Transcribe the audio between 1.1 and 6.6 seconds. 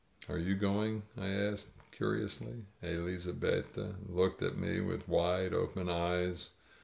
I asked curiously. Elizabetta looked at me with wide open eyes.